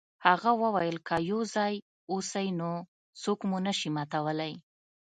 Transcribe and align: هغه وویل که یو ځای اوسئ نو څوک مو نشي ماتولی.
هغه 0.25 0.51
وویل 0.63 0.97
که 1.07 1.15
یو 1.29 1.39
ځای 1.55 1.73
اوسئ 2.11 2.47
نو 2.59 2.71
څوک 3.21 3.39
مو 3.49 3.57
نشي 3.67 3.89
ماتولی. 3.95 4.53